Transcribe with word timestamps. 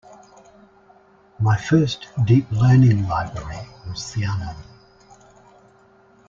My 1.39 1.55
first 1.57 2.07
Deep 2.25 2.49
Learning 2.51 3.07
library 3.07 3.67
was 3.85 4.11
Theano. 4.11 4.55